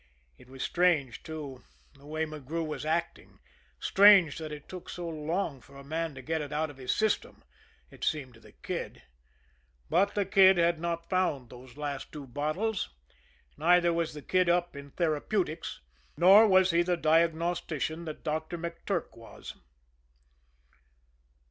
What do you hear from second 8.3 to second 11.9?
to the Kid; but the Kid had not found those